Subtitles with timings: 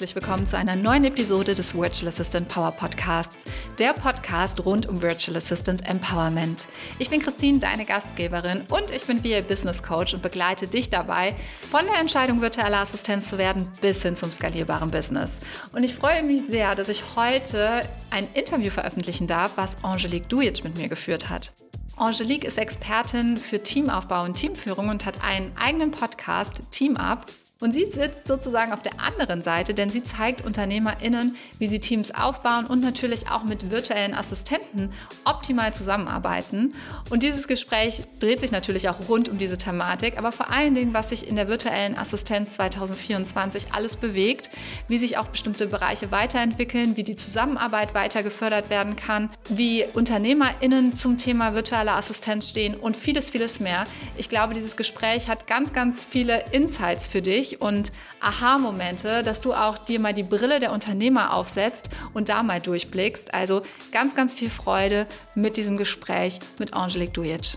[0.00, 3.36] herzlich willkommen zu einer neuen Episode des Virtual Assistant Power Podcasts,
[3.78, 6.66] der Podcast rund um Virtual Assistant Empowerment.
[6.98, 11.36] Ich bin Christine, deine Gastgeberin und ich bin VA Business Coach und begleite dich dabei,
[11.70, 15.38] von der Entscheidung virtueller Assistenz zu werden bis hin zum skalierbaren Business.
[15.74, 20.64] Und ich freue mich sehr, dass ich heute ein Interview veröffentlichen darf, was Angelique Dujic
[20.64, 21.52] mit mir geführt hat.
[21.96, 27.26] Angelique ist Expertin für Teamaufbau und Teamführung und hat einen eigenen Podcast, Team Up,
[27.60, 32.10] und sie sitzt sozusagen auf der anderen Seite, denn sie zeigt UnternehmerInnen, wie sie Teams
[32.10, 34.90] aufbauen und natürlich auch mit virtuellen Assistenten
[35.24, 36.74] optimal zusammenarbeiten.
[37.10, 40.94] Und dieses Gespräch dreht sich natürlich auch rund um diese Thematik, aber vor allen Dingen,
[40.94, 44.50] was sich in der virtuellen Assistenz 2024 alles bewegt,
[44.88, 50.94] wie sich auch bestimmte Bereiche weiterentwickeln, wie die Zusammenarbeit weiter gefördert werden kann, wie UnternehmerInnen
[50.94, 53.84] zum Thema virtuelle Assistenz stehen und vieles, vieles mehr.
[54.16, 59.54] Ich glaube, dieses Gespräch hat ganz, ganz viele Insights für dich und Aha-Momente, dass du
[59.54, 63.34] auch dir mal die Brille der Unternehmer aufsetzt und da mal durchblickst.
[63.34, 67.56] Also ganz, ganz viel Freude mit diesem Gespräch mit Angelique Dujic.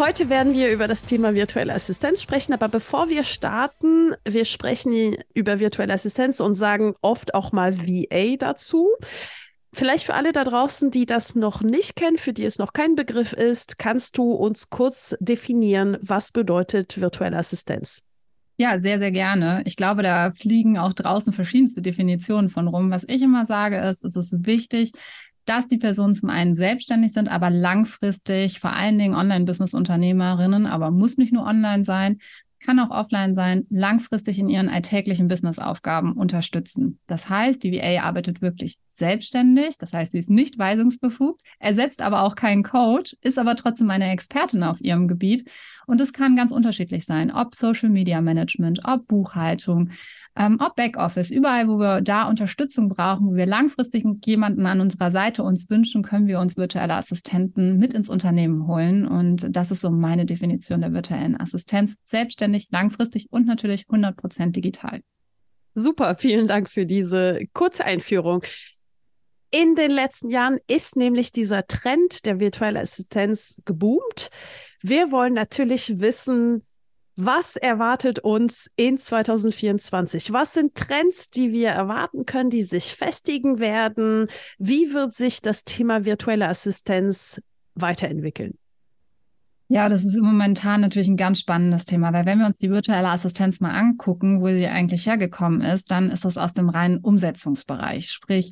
[0.00, 5.14] Heute werden wir über das Thema virtuelle Assistenz sprechen, aber bevor wir starten, wir sprechen
[5.34, 8.88] über virtuelle Assistenz und sagen oft auch mal VA dazu.
[9.72, 12.96] Vielleicht für alle da draußen, die das noch nicht kennen, für die es noch kein
[12.96, 18.02] Begriff ist, kannst du uns kurz definieren, was bedeutet virtuelle Assistenz?
[18.56, 19.62] Ja, sehr, sehr gerne.
[19.64, 22.90] Ich glaube, da fliegen auch draußen verschiedenste Definitionen von rum.
[22.90, 24.92] Was ich immer sage, ist, es ist wichtig,
[25.46, 31.16] dass die Personen zum einen selbstständig sind, aber langfristig, vor allen Dingen Online-Business-Unternehmerinnen, aber muss
[31.16, 32.18] nicht nur online sein,
[32.60, 36.98] kann auch offline sein, langfristig in ihren alltäglichen Businessaufgaben unterstützen.
[37.06, 42.22] Das heißt, die VA arbeitet wirklich selbstständig, das heißt, sie ist nicht weisungsbefugt, ersetzt aber
[42.22, 45.50] auch keinen Coach, ist aber trotzdem eine Expertin auf ihrem Gebiet.
[45.90, 49.90] Und es kann ganz unterschiedlich sein, ob Social Media Management, ob Buchhaltung,
[50.36, 55.10] ähm, ob Backoffice, überall, wo wir da Unterstützung brauchen, wo wir langfristig jemanden an unserer
[55.10, 59.04] Seite uns wünschen, können wir uns virtuelle Assistenten mit ins Unternehmen holen.
[59.04, 61.96] Und das ist so meine Definition der virtuellen Assistenz.
[62.06, 65.00] Selbstständig, langfristig und natürlich 100 Prozent digital.
[65.74, 68.44] Super, vielen Dank für diese kurze Einführung.
[69.50, 74.30] In den letzten Jahren ist nämlich dieser Trend der virtuellen Assistenz geboomt.
[74.82, 76.62] Wir wollen natürlich wissen,
[77.16, 80.32] was erwartet uns in 2024?
[80.32, 84.28] Was sind Trends, die wir erwarten können, die sich festigen werden?
[84.58, 87.42] Wie wird sich das Thema virtuelle Assistenz
[87.74, 88.56] weiterentwickeln?
[89.68, 93.08] Ja, das ist momentan natürlich ein ganz spannendes Thema, weil wenn wir uns die virtuelle
[93.08, 98.10] Assistenz mal angucken, wo sie eigentlich hergekommen ist, dann ist das aus dem reinen Umsetzungsbereich.
[98.10, 98.50] Sprich,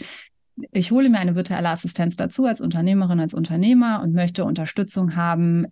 [0.73, 5.67] ich hole mir eine virtuelle Assistenz dazu als Unternehmerin, als Unternehmer und möchte Unterstützung haben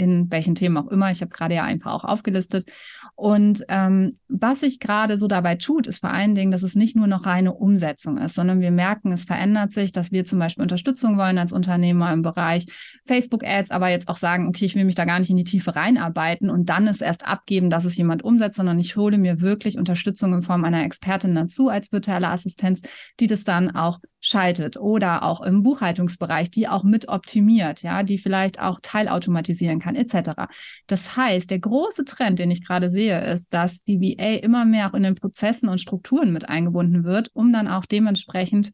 [0.00, 1.10] in welchen Themen auch immer.
[1.10, 2.70] Ich habe gerade ja einfach auch aufgelistet.
[3.16, 6.96] Und ähm, was sich gerade so dabei tut, ist vor allen Dingen, dass es nicht
[6.96, 10.62] nur noch reine Umsetzung ist, sondern wir merken, es verändert sich, dass wir zum Beispiel
[10.62, 12.64] Unterstützung wollen als Unternehmer im Bereich
[13.04, 15.76] Facebook-Ads, aber jetzt auch sagen, okay, ich will mich da gar nicht in die Tiefe
[15.76, 19.76] reinarbeiten und dann es erst abgeben, dass es jemand umsetzt, sondern ich hole mir wirklich
[19.76, 22.80] Unterstützung in Form einer Expertin dazu als virtuelle Assistenz,
[23.20, 28.18] die das dann auch schaltet oder auch im Buchhaltungsbereich, die auch mit optimiert, ja, die
[28.18, 30.48] vielleicht auch teilautomatisieren kann, etc.
[30.86, 34.88] Das heißt, der große Trend, den ich gerade sehe, ist, dass die VA immer mehr
[34.88, 38.72] auch in den Prozessen und Strukturen mit eingebunden wird, um dann auch dementsprechend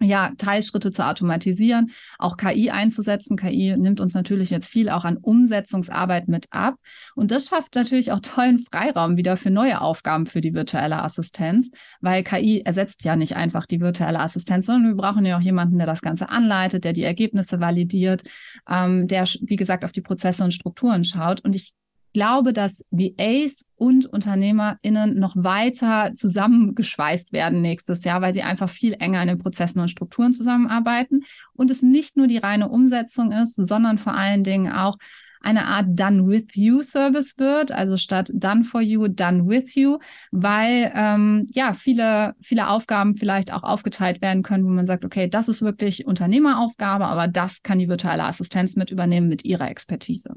[0.00, 3.36] ja, Teilschritte zu automatisieren, auch KI einzusetzen.
[3.36, 6.74] KI nimmt uns natürlich jetzt viel auch an Umsetzungsarbeit mit ab.
[7.14, 11.70] Und das schafft natürlich auch tollen Freiraum wieder für neue Aufgaben für die virtuelle Assistenz,
[12.00, 15.78] weil KI ersetzt ja nicht einfach die virtuelle Assistenz, sondern wir brauchen ja auch jemanden,
[15.78, 18.22] der das Ganze anleitet, der die Ergebnisse validiert,
[18.68, 21.40] ähm, der, wie gesagt, auf die Prozesse und Strukturen schaut.
[21.44, 21.72] Und ich
[22.18, 28.94] glaube, dass VAs und UnternehmerInnen noch weiter zusammengeschweißt werden nächstes Jahr, weil sie einfach viel
[28.94, 33.54] enger in den Prozessen und Strukturen zusammenarbeiten und es nicht nur die reine Umsetzung ist,
[33.54, 34.96] sondern vor allen Dingen auch
[35.40, 39.98] eine Art Done with You Service wird, also statt Done for You, Done with You,
[40.32, 45.28] weil ähm, ja viele, viele Aufgaben vielleicht auch aufgeteilt werden können, wo man sagt, okay,
[45.28, 50.34] das ist wirklich Unternehmeraufgabe, aber das kann die virtuelle Assistenz mit übernehmen mit ihrer Expertise.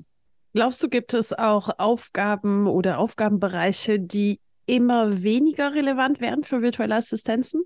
[0.54, 6.96] Glaubst du, gibt es auch Aufgaben oder Aufgabenbereiche, die immer weniger relevant werden für virtuelle
[6.96, 7.64] Assistenzen?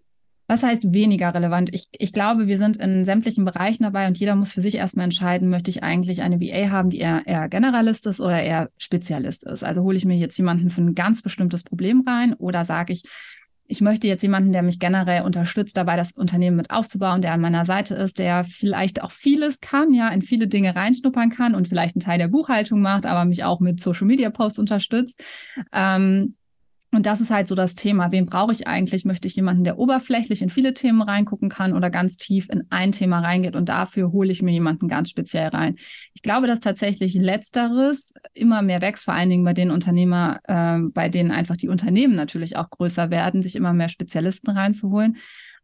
[0.47, 1.73] Was heißt weniger relevant?
[1.73, 5.05] Ich, ich glaube, wir sind in sämtlichen Bereichen dabei und jeder muss für sich erstmal
[5.05, 9.47] entscheiden, möchte ich eigentlich eine VA haben, die eher, eher Generalist ist oder eher Spezialist
[9.47, 9.63] ist.
[9.63, 13.01] Also hole ich mir jetzt jemanden für ein ganz bestimmtes Problem rein oder sage ich,
[13.67, 17.41] ich möchte jetzt jemanden, der mich generell unterstützt, dabei das Unternehmen mit aufzubauen, der an
[17.41, 21.67] meiner Seite ist, der vielleicht auch vieles kann, ja, in viele Dinge reinschnuppern kann und
[21.67, 25.23] vielleicht einen Teil der Buchhaltung macht, aber mich auch mit Social Media Posts unterstützt.
[25.73, 26.35] Ähm,
[26.95, 28.11] und das ist halt so das Thema.
[28.11, 29.05] Wen brauche ich eigentlich?
[29.05, 32.91] Möchte ich jemanden, der oberflächlich in viele Themen reingucken kann oder ganz tief in ein
[32.91, 33.55] Thema reingeht?
[33.55, 35.75] Und dafür hole ich mir jemanden ganz speziell rein.
[36.13, 40.79] Ich glaube, dass tatsächlich Letzteres immer mehr wächst, vor allen Dingen bei den Unternehmer, äh,
[40.93, 45.17] bei denen einfach die Unternehmen natürlich auch größer werden, sich immer mehr Spezialisten reinzuholen.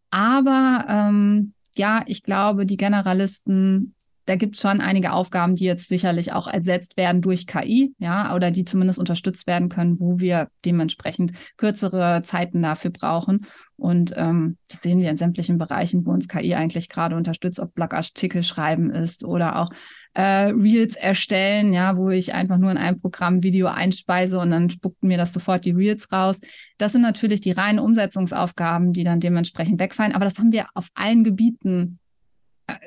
[0.10, 3.96] Aber ähm, ja, ich glaube, die Generalisten
[4.32, 8.34] da gibt es schon einige Aufgaben, die jetzt sicherlich auch ersetzt werden durch KI, ja,
[8.34, 13.46] oder die zumindest unterstützt werden können, wo wir dementsprechend kürzere Zeiten dafür brauchen.
[13.76, 17.74] Und ähm, das sehen wir in sämtlichen Bereichen, wo uns KI eigentlich gerade unterstützt, ob
[17.74, 19.70] Blogartikel schreiben ist oder auch
[20.14, 24.70] äh, Reels erstellen, ja, wo ich einfach nur in einem Programm Video einspeise und dann
[24.70, 26.40] spuckt mir das sofort die Reels raus.
[26.78, 30.16] Das sind natürlich die reinen Umsetzungsaufgaben, die dann dementsprechend wegfallen.
[30.16, 32.00] Aber das haben wir auf allen Gebieten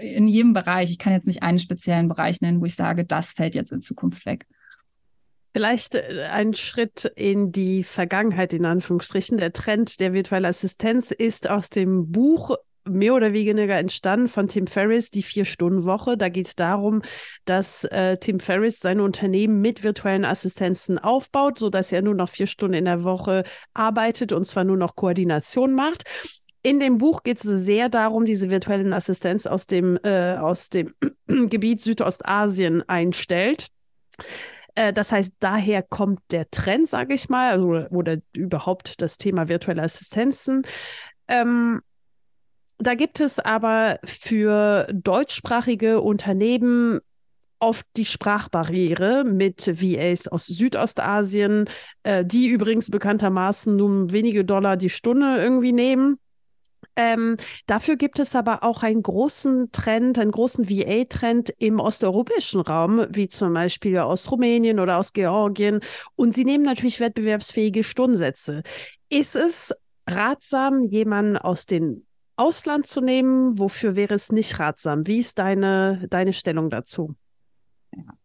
[0.00, 0.90] in jedem Bereich.
[0.90, 3.80] Ich kann jetzt nicht einen speziellen Bereich nennen, wo ich sage, das fällt jetzt in
[3.80, 4.46] Zukunft weg.
[5.52, 9.38] Vielleicht äh, ein Schritt in die Vergangenheit, in Anführungsstrichen.
[9.38, 14.66] Der Trend der virtuellen Assistenz ist aus dem Buch mehr oder weniger entstanden von Tim
[14.66, 16.16] Ferriss, die Vier-Stunden-Woche.
[16.16, 17.02] Da geht es darum,
[17.44, 22.46] dass äh, Tim Ferriss sein Unternehmen mit virtuellen Assistenzen aufbaut, sodass er nur noch vier
[22.46, 26.04] Stunden in der Woche arbeitet und zwar nur noch Koordination macht.
[26.66, 30.94] In dem Buch geht es sehr darum, diese virtuellen Assistenz aus dem, äh, aus dem
[31.26, 33.66] Gebiet Südostasien einstellt.
[34.74, 39.50] Äh, das heißt, daher kommt der Trend, sage ich mal, also oder überhaupt das Thema
[39.50, 40.62] virtuelle Assistenzen.
[41.28, 41.82] Ähm,
[42.78, 47.00] da gibt es aber für deutschsprachige Unternehmen
[47.58, 51.68] oft die Sprachbarriere mit VAs aus Südostasien,
[52.04, 56.18] äh, die übrigens bekanntermaßen nur wenige Dollar die Stunde irgendwie nehmen.
[56.96, 57.36] Ähm,
[57.66, 63.28] dafür gibt es aber auch einen großen Trend, einen großen VA-Trend im osteuropäischen Raum, wie
[63.28, 65.80] zum Beispiel aus Rumänien oder aus Georgien.
[66.14, 68.62] Und sie nehmen natürlich wettbewerbsfähige Stundensätze.
[69.08, 69.74] Ist es
[70.08, 72.06] ratsam, jemanden aus dem
[72.36, 73.58] Ausland zu nehmen?
[73.58, 75.06] Wofür wäre es nicht ratsam?
[75.06, 77.16] Wie ist deine, deine Stellung dazu?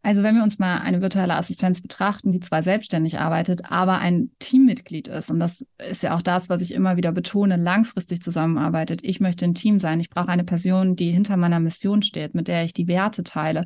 [0.02, 4.32] Also wenn wir uns mal eine virtuelle Assistenz betrachten, die zwar selbstständig arbeitet, aber ein
[4.40, 9.02] Teammitglied ist, und das ist ja auch das, was ich immer wieder betone, langfristig zusammenarbeitet.
[9.04, 10.00] Ich möchte ein Team sein.
[10.00, 13.66] Ich brauche eine Person, die hinter meiner Mission steht, mit der ich die Werte teile.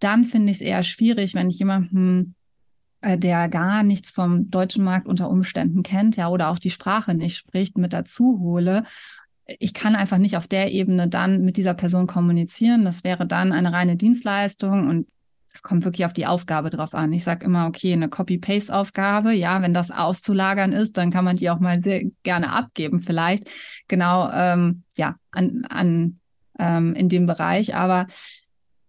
[0.00, 2.34] Dann finde ich es eher schwierig, wenn ich jemanden
[3.00, 7.14] äh, der gar nichts vom deutschen Markt unter Umständen kennt, ja, oder auch die Sprache
[7.14, 8.84] nicht spricht, mit dazu hole
[9.58, 12.84] ich kann einfach nicht auf der Ebene dann mit dieser Person kommunizieren.
[12.84, 15.06] Das wäre dann eine reine Dienstleistung und
[15.52, 17.12] es kommt wirklich auf die Aufgabe drauf an.
[17.12, 21.50] Ich sage immer, okay, eine Copy-Paste-Aufgabe, ja, wenn das auszulagern ist, dann kann man die
[21.50, 23.50] auch mal sehr gerne abgeben, vielleicht.
[23.88, 26.20] Genau, ähm, ja, an, an
[26.58, 27.74] ähm, in dem Bereich.
[27.74, 28.06] Aber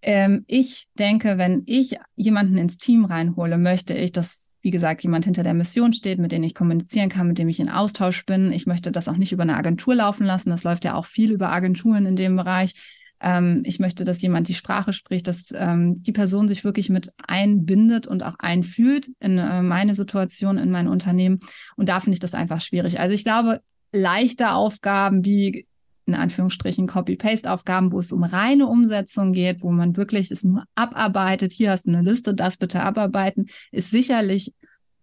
[0.02, 5.26] ähm, ich denke, wenn ich jemanden ins Team reinhole, möchte ich, dass wie gesagt, jemand
[5.26, 8.52] hinter der Mission steht, mit dem ich kommunizieren kann, mit dem ich in Austausch bin.
[8.52, 10.50] Ich möchte das auch nicht über eine Agentur laufen lassen.
[10.50, 12.74] Das läuft ja auch viel über Agenturen in dem Bereich.
[13.22, 17.12] Ähm, ich möchte, dass jemand die Sprache spricht, dass ähm, die Person sich wirklich mit
[17.26, 21.40] einbindet und auch einfühlt in äh, meine Situation, in mein Unternehmen.
[21.76, 23.00] Und da finde ich das einfach schwierig.
[23.00, 23.62] Also ich glaube,
[23.92, 25.68] leichte Aufgaben wie
[26.10, 31.52] in Anführungsstrichen Copy-Paste-Aufgaben, wo es um reine Umsetzung geht, wo man wirklich es nur abarbeitet.
[31.52, 34.54] Hier hast du eine Liste, das bitte abarbeiten, ist sicherlich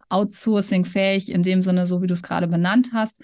[0.08, 3.20] outsourcing-fähig in dem Sinne, so wie du es gerade benannt hast.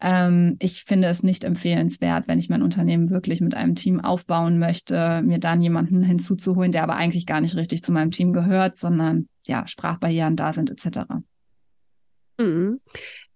[0.00, 4.58] Ähm, ich finde es nicht empfehlenswert, wenn ich mein Unternehmen wirklich mit einem Team aufbauen
[4.58, 8.76] möchte, mir dann jemanden hinzuzuholen, der aber eigentlich gar nicht richtig zu meinem Team gehört,
[8.76, 11.00] sondern ja, Sprachbarrieren da sind etc.
[12.38, 12.80] Mhm.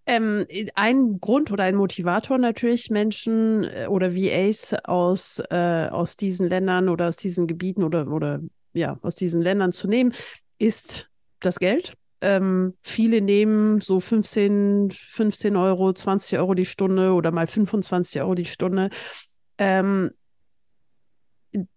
[0.09, 6.49] Ähm, ein Grund oder ein Motivator natürlich, Menschen äh, oder VAs aus, äh, aus diesen
[6.49, 8.41] Ländern oder aus diesen Gebieten oder, oder
[8.73, 10.15] ja, aus diesen Ländern zu nehmen,
[10.59, 11.11] ist
[11.41, 11.93] das Geld.
[12.23, 18.35] Ähm, viele nehmen so 15, 15 Euro, 20 Euro die Stunde oder mal 25 Euro
[18.35, 18.89] die Stunde.
[19.59, 20.13] Ähm,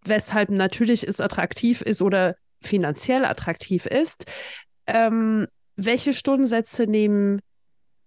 [0.06, 4.24] weshalb natürlich es attraktiv ist oder finanziell attraktiv ist.
[4.88, 7.42] Ähm, welche Stundensätze nehmen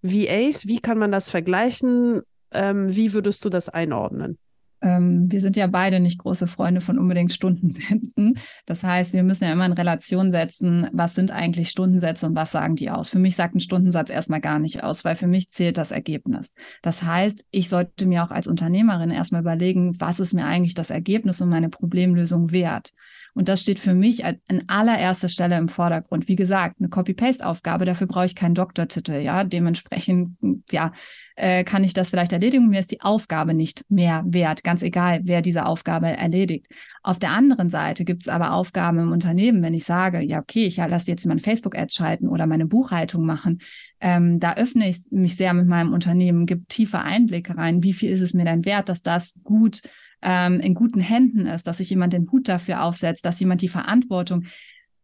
[0.05, 2.23] VAs, wie kann man das vergleichen?
[2.53, 4.39] Ähm, wie würdest du das einordnen?
[4.85, 8.39] ähm, wir sind ja beide nicht große Freunde von unbedingt Stundensätzen.
[8.67, 12.53] Das heißt, wir müssen ja immer in Relation setzen, was sind eigentlich Stundensätze und was
[12.53, 13.11] sagen die aus.
[13.11, 16.55] Für mich sagt ein Stundensatz erstmal gar nicht aus, weil für mich zählt das Ergebnis.
[16.83, 20.91] Das heißt, ich sollte mir auch als Unternehmerin erstmal überlegen, was ist mir eigentlich das
[20.91, 22.93] Ergebnis und meine Problemlösung wert.
[23.35, 24.39] Und das steht für mich an
[24.69, 26.29] allererster Stelle im Vordergrund.
[26.29, 29.15] Wie gesagt, eine Copy-Paste-Aufgabe, dafür brauche ich keinen Doktortitel.
[29.15, 30.37] Ja, dementsprechend,
[30.71, 30.93] ja,
[31.35, 32.69] äh, kann ich das vielleicht erledigen.
[32.69, 36.67] Mir ist die Aufgabe nicht mehr wert, ganz egal, wer diese Aufgabe erledigt.
[37.03, 40.67] Auf der anderen Seite gibt es aber Aufgaben im Unternehmen, wenn ich sage, ja, okay,
[40.67, 43.59] ich lasse jetzt jemand Facebook-Ads schalten oder meine Buchhaltung machen.
[44.01, 47.83] Ähm, da öffne ich mich sehr mit meinem Unternehmen, gebe tiefe Einblicke rein.
[47.83, 49.83] Wie viel ist es mir denn wert, dass das gut
[50.25, 53.69] ähm, in guten Händen ist, dass sich jemand den Hut dafür aufsetzt, dass jemand die
[53.69, 54.45] Verantwortung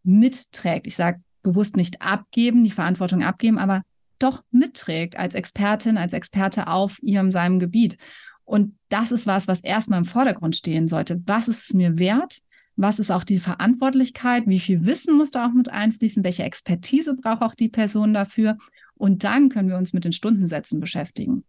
[0.03, 0.87] mitträgt.
[0.87, 3.83] Ich sage bewusst nicht abgeben, die Verantwortung abgeben, aber
[4.19, 7.97] doch mitträgt als Expertin, als Experte auf ihrem, seinem Gebiet.
[8.45, 11.23] Und das ist was, was erstmal im Vordergrund stehen sollte.
[11.27, 12.41] Was ist es mir wert?
[12.77, 14.45] Was ist auch die Verantwortlichkeit?
[14.47, 16.25] Wie viel Wissen muss da auch mit einfließen?
[16.25, 18.57] Welche Expertise braucht auch die Person dafür?
[18.95, 21.45] Und dann können wir uns mit den Stundensätzen beschäftigen.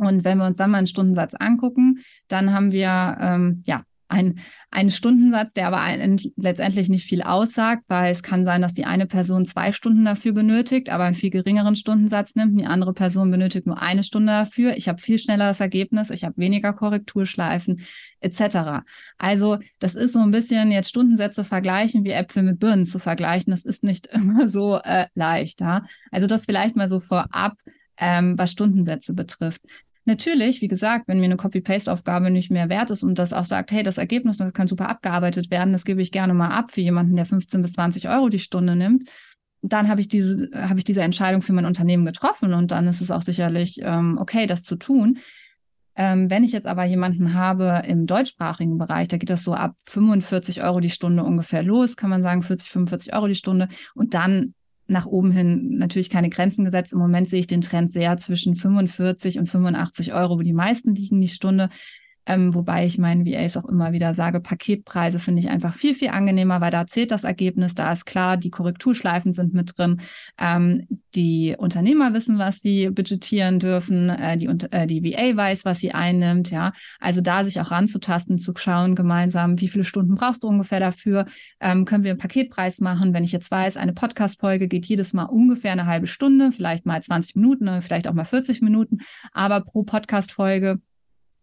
[0.00, 4.40] Und wenn wir uns dann mal einen Stundensatz angucken, dann haben wir ähm, ja ein,
[4.70, 8.84] einen Stundensatz, der aber ein, letztendlich nicht viel aussagt, weil es kann sein, dass die
[8.84, 12.58] eine Person zwei Stunden dafür benötigt, aber einen viel geringeren Stundensatz nimmt.
[12.58, 14.76] Die andere Person benötigt nur eine Stunde dafür.
[14.76, 17.82] Ich habe viel schneller das Ergebnis, ich habe weniger Korrekturschleifen
[18.20, 18.82] etc.
[19.16, 23.52] Also das ist so ein bisschen jetzt Stundensätze vergleichen wie Äpfel mit Birnen zu vergleichen.
[23.52, 25.60] Das ist nicht immer so äh, leicht.
[25.60, 25.84] Ja?
[26.10, 27.54] Also das vielleicht mal so vorab.
[28.02, 29.60] Ähm, was Stundensätze betrifft.
[30.06, 33.70] Natürlich, wie gesagt, wenn mir eine Copy-Paste-Aufgabe nicht mehr wert ist und das auch sagt,
[33.70, 36.80] hey, das Ergebnis, das kann super abgearbeitet werden, das gebe ich gerne mal ab für
[36.80, 39.08] jemanden, der 15 bis 20 Euro die Stunde nimmt,
[39.62, 43.00] dann habe ich diese, habe ich diese Entscheidung für mein Unternehmen getroffen und dann ist
[43.00, 45.18] es auch sicherlich ähm, okay, das zu tun.
[45.96, 49.74] Ähm, wenn ich jetzt aber jemanden habe im deutschsprachigen Bereich, da geht das so ab
[49.86, 53.68] 45 Euro die Stunde ungefähr los, kann man sagen, 40, 45 Euro die Stunde.
[53.94, 54.54] Und dann
[54.90, 56.92] nach oben hin natürlich keine Grenzen gesetzt.
[56.92, 60.94] Im Moment sehe ich den Trend sehr zwischen 45 und 85 Euro, wo die meisten
[60.94, 61.70] liegen die Stunde.
[62.30, 66.10] Ähm, wobei ich meinen VAs auch immer wieder sage, Paketpreise finde ich einfach viel, viel
[66.10, 70.00] angenehmer, weil da zählt das Ergebnis, da ist klar, die Korrekturschleifen sind mit drin.
[70.38, 75.80] Ähm, die Unternehmer wissen, was sie budgetieren dürfen, äh, die, äh, die VA weiß, was
[75.80, 76.72] sie einnimmt, ja.
[77.00, 81.26] Also da sich auch ranzutasten, zu schauen gemeinsam, wie viele Stunden brauchst du ungefähr dafür?
[81.58, 83.12] Ähm, können wir einen Paketpreis machen?
[83.12, 87.02] Wenn ich jetzt weiß, eine Podcast-Folge geht jedes Mal ungefähr eine halbe Stunde, vielleicht mal
[87.02, 88.98] 20 Minuten, vielleicht auch mal 40 Minuten,
[89.32, 90.78] aber pro Podcast-Folge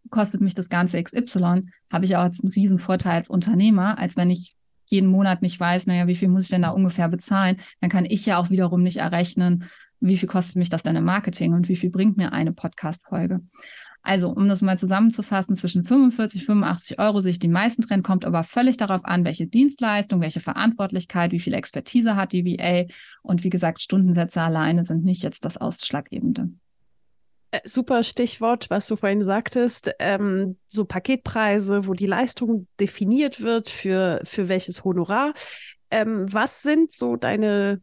[0.10, 4.18] kostet mich das Ganze XY, habe ich auch jetzt einen riesen Vorteil als Unternehmer, als
[4.18, 7.58] wenn ich jeden Monat nicht weiß, naja, wie viel muss ich denn da ungefähr bezahlen,
[7.82, 9.66] dann kann ich ja auch wiederum nicht errechnen,
[10.00, 13.42] wie viel kostet mich das denn im Marketing und wie viel bringt mir eine Podcast-Folge.
[14.04, 18.24] Also, um das mal zusammenzufassen, zwischen 45, 85 Euro sehe ich den meisten Trend, kommt
[18.24, 22.86] aber völlig darauf an, welche Dienstleistung, welche Verantwortlichkeit, wie viel Expertise hat die VA.
[23.22, 26.52] Und wie gesagt, Stundensätze alleine sind nicht jetzt das Ausschlaggebende.
[27.52, 33.70] Äh, super Stichwort, was du vorhin sagtest, ähm, so Paketpreise, wo die Leistung definiert wird
[33.70, 35.34] für, für welches Honorar.
[35.90, 37.82] Ähm, was sind so deine,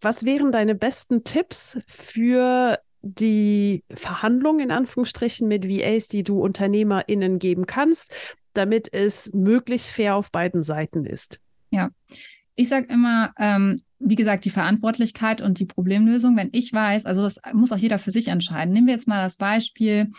[0.00, 7.38] was wären deine besten Tipps für die Verhandlungen in Anführungsstrichen mit VAs, die du UnternehmerInnen
[7.38, 8.14] geben kannst,
[8.54, 11.38] damit es möglichst fair auf beiden Seiten ist?
[11.70, 11.90] Ja,
[12.54, 17.22] ich sage immer, ähm, wie gesagt, die Verantwortlichkeit und die Problemlösung, wenn ich weiß, also
[17.22, 18.72] das muss auch jeder für sich entscheiden.
[18.74, 20.10] Nehmen wir jetzt mal das Beispiel,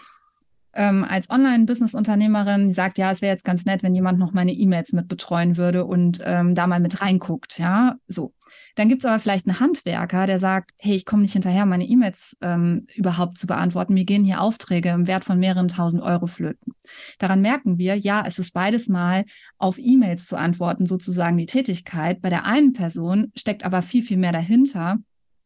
[0.74, 4.94] ähm, als Online-Business-Unternehmerin, sagt, ja, es wäre jetzt ganz nett, wenn jemand noch meine E-Mails
[4.94, 8.34] mit betreuen würde und ähm, da mal mit reinguckt, ja, so.
[8.76, 11.86] Dann gibt es aber vielleicht einen Handwerker, der sagt, hey, ich komme nicht hinterher, meine
[11.86, 13.94] E-Mails ähm, überhaupt zu beantworten.
[13.94, 16.74] Mir gehen hier Aufträge im Wert von mehreren tausend Euro flöten.
[17.20, 19.26] Daran merken wir, ja, es ist beides mal
[19.58, 22.22] auf E-Mails zu antworten, sozusagen die Tätigkeit.
[22.22, 24.98] Bei der einen Person steckt aber viel, viel mehr dahinter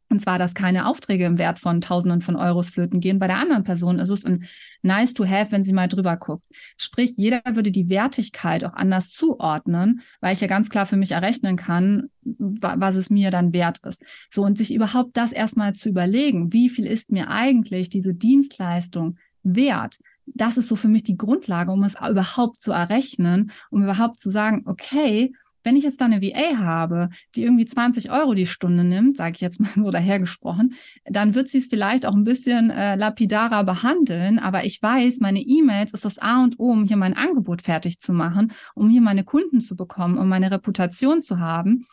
[0.09, 3.19] und zwar, dass keine Aufträge im Wert von Tausenden von Euros flöten gehen.
[3.19, 4.45] Bei der anderen Person ist es ein
[4.81, 6.45] nice to have, wenn sie mal drüber guckt.
[6.77, 11.11] Sprich, jeder würde die Wertigkeit auch anders zuordnen, weil ich ja ganz klar für mich
[11.11, 14.03] errechnen kann, was es mir dann wert ist.
[14.29, 19.17] So, und sich überhaupt das erstmal zu überlegen, wie viel ist mir eigentlich diese Dienstleistung
[19.43, 19.97] wert?
[20.25, 24.29] Das ist so für mich die Grundlage, um es überhaupt zu errechnen, um überhaupt zu
[24.29, 25.33] sagen, okay,
[25.67, 29.33] wenn ich jetzt da eine VA habe, die irgendwie 20 Euro die Stunde nimmt, sage
[29.35, 33.65] ich jetzt mal so dahergesprochen, dann wird sie es vielleicht auch ein bisschen äh, lapidarer
[33.65, 34.39] behandeln.
[34.39, 37.99] Aber ich weiß, meine E-Mails ist das A und O, um hier mein Angebot fertig
[37.99, 41.85] zu machen, um hier meine Kunden zu bekommen, um meine Reputation zu haben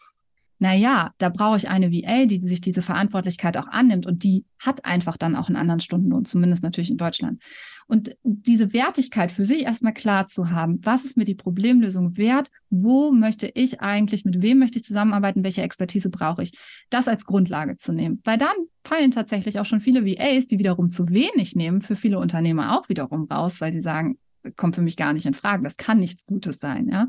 [0.61, 4.85] naja, da brauche ich eine VA, die sich diese Verantwortlichkeit auch annimmt und die hat
[4.85, 7.43] einfach dann auch einen anderen Stundenlohn, zumindest natürlich in Deutschland.
[7.87, 12.51] Und diese Wertigkeit für sich erstmal klar zu haben, was ist mir die Problemlösung wert,
[12.71, 16.53] wo möchte ich eigentlich, mit wem möchte ich zusammenarbeiten, welche Expertise brauche ich,
[16.91, 18.21] das als Grundlage zu nehmen.
[18.25, 22.19] Weil dann fallen tatsächlich auch schon viele VAs, die wiederum zu wenig nehmen, für viele
[22.19, 24.19] Unternehmer auch wiederum raus, weil sie sagen,
[24.57, 27.09] kommt für mich gar nicht in Frage, das kann nichts Gutes sein, ja.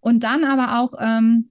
[0.00, 1.50] Und dann aber auch, ähm,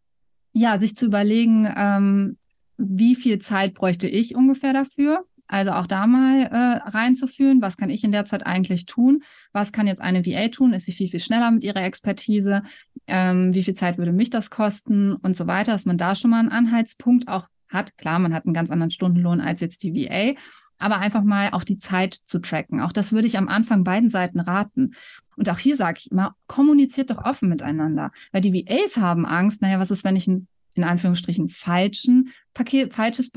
[0.54, 2.38] ja, sich zu überlegen, ähm,
[2.78, 5.26] wie viel Zeit bräuchte ich ungefähr dafür?
[5.48, 9.24] Also auch da mal äh, reinzuführen, was kann ich in der Zeit eigentlich tun?
[9.52, 10.74] Was kann jetzt eine VA tun?
[10.74, 12.64] Ist sie viel, viel schneller mit ihrer Expertise?
[13.08, 15.14] Ähm, wie viel Zeit würde mich das kosten?
[15.14, 17.98] Und so weiter, dass man da schon mal einen Anhaltspunkt auch hat.
[17.98, 20.40] Klar, man hat einen ganz anderen Stundenlohn als jetzt die VA,
[20.78, 22.80] aber einfach mal auch die Zeit zu tracken.
[22.80, 24.94] Auch das würde ich am Anfang beiden Seiten raten.
[25.36, 29.62] Und auch hier sage ich immer, kommuniziert doch offen miteinander, weil die VAs haben Angst,
[29.62, 33.30] naja, was ist, wenn ich einen in Anführungsstrichen falschen Paket, falsches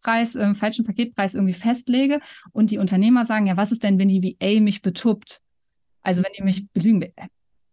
[0.00, 2.20] Paketpreis, äh, falschen Paketpreis irgendwie festlege
[2.52, 5.42] und die Unternehmer sagen, ja, was ist denn, wenn die VA mich betuppt?
[6.02, 7.12] Also wenn die mich belügen,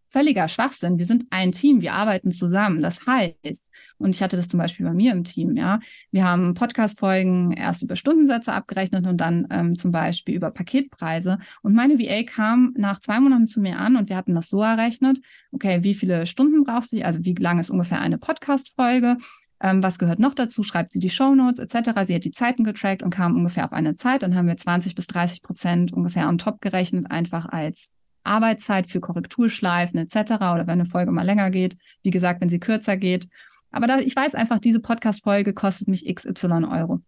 [0.09, 0.99] völliger Schwachsinn.
[0.99, 2.81] Wir sind ein Team, wir arbeiten zusammen.
[2.81, 5.79] Das heißt, und ich hatte das zum Beispiel bei mir im Team, ja,
[6.11, 11.39] wir haben Podcast-Folgen erst über Stundensätze abgerechnet und dann ähm, zum Beispiel über Paketpreise.
[11.61, 14.61] Und meine VA kam nach zwei Monaten zu mir an und wir hatten das so
[14.61, 15.19] errechnet,
[15.51, 19.17] okay, wie viele Stunden braucht sie, also wie lang ist ungefähr eine Podcast-Folge,
[19.61, 20.63] ähm, was gehört noch dazu?
[20.63, 21.91] Schreibt sie die Shownotes etc.
[22.03, 24.23] Sie hat die Zeiten getrackt und kam ungefähr auf eine Zeit.
[24.23, 27.89] Dann haben wir 20 bis 30 Prozent ungefähr on top gerechnet, einfach als
[28.23, 30.33] Arbeitszeit für Korrekturschleifen etc.
[30.33, 33.27] oder wenn eine Folge mal länger geht, wie gesagt, wenn sie kürzer geht.
[33.71, 36.99] Aber da, ich weiß einfach, diese Podcast-Folge kostet mich XY Euro.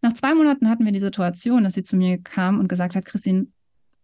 [0.00, 3.04] Nach zwei Monaten hatten wir die Situation, dass sie zu mir kam und gesagt hat,
[3.04, 3.48] Christine,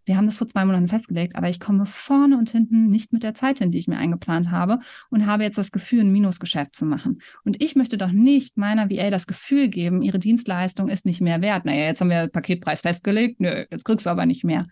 [0.05, 3.23] wir haben das vor zwei Monaten festgelegt, aber ich komme vorne und hinten nicht mit
[3.23, 4.81] der Zeit hin, die ich mir eingeplant habe
[5.11, 7.21] und habe jetzt das Gefühl, ein Minusgeschäft zu machen.
[7.45, 11.41] Und ich möchte doch nicht meiner VA das Gefühl geben, ihre Dienstleistung ist nicht mehr
[11.41, 11.65] wert.
[11.65, 14.67] Naja, jetzt haben wir Paketpreis festgelegt, nö, jetzt kriegst du aber nicht mehr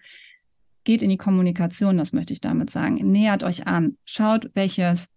[0.85, 2.95] geht in die Kommunikation, das möchte ich damit sagen.
[2.95, 3.97] Nähert euch an.
[4.05, 5.09] Schaut, welches,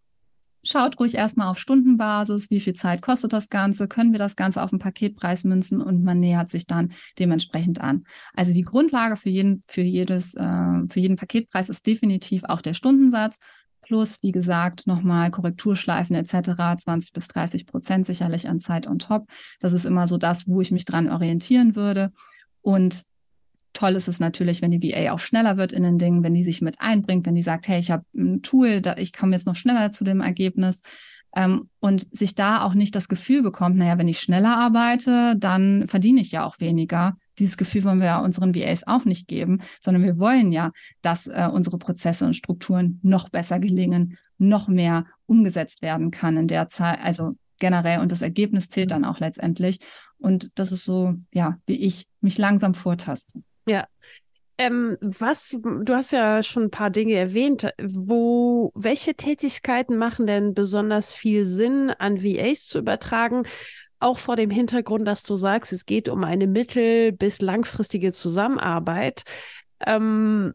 [0.66, 4.62] schaut ruhig erstmal auf Stundenbasis, wie viel Zeit kostet das Ganze, können wir das Ganze
[4.62, 8.04] auf den Paketpreis münzen und man nähert sich dann dementsprechend an.
[8.34, 12.74] Also die Grundlage für jeden, für jedes, äh, für jeden Paketpreis ist definitiv auch der
[12.74, 13.38] Stundensatz.
[13.82, 19.28] Plus, wie gesagt, nochmal Korrekturschleifen etc., 20 bis 30 Prozent sicherlich an Zeit on top.
[19.60, 22.12] Das ist immer so das, wo ich mich dran orientieren würde.
[22.62, 23.04] Und
[23.76, 26.44] Toll ist es natürlich, wenn die VA auch schneller wird in den Dingen, wenn die
[26.44, 29.46] sich mit einbringt, wenn die sagt, hey, ich habe ein Tool, da, ich komme jetzt
[29.46, 30.82] noch schneller zu dem Ergebnis.
[31.36, 35.86] Ähm, und sich da auch nicht das Gefühl bekommt, naja, wenn ich schneller arbeite, dann
[35.88, 37.18] verdiene ich ja auch weniger.
[37.38, 40.72] Dieses Gefühl wollen wir ja unseren VAs auch nicht geben, sondern wir wollen ja,
[41.02, 46.48] dass äh, unsere Prozesse und Strukturen noch besser gelingen, noch mehr umgesetzt werden kann in
[46.48, 49.80] der Zeit, also generell und das Ergebnis zählt dann auch letztendlich.
[50.18, 53.44] Und das ist so, ja, wie ich mich langsam vortaste.
[53.66, 53.88] Ja.
[54.58, 57.68] Ähm, was, du hast ja schon ein paar Dinge erwähnt.
[57.82, 63.44] Wo, welche Tätigkeiten machen denn besonders viel Sinn, an VAs zu übertragen?
[64.00, 69.24] Auch vor dem Hintergrund, dass du sagst, es geht um eine mittel- bis langfristige Zusammenarbeit.
[69.86, 70.54] Ähm,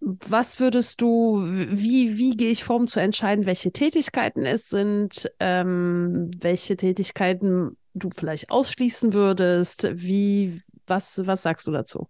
[0.00, 5.30] was würdest du, wie, wie gehe ich vor, um zu entscheiden, welche Tätigkeiten es sind,
[5.38, 9.88] ähm, welche Tätigkeiten du vielleicht ausschließen würdest?
[9.92, 12.08] Wie, was, was sagst du dazu?